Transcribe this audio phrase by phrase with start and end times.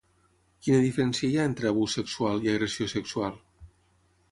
[0.67, 3.39] Quina diferència hi ha entre ‘abús sexual’ i ‘agressió sexual’?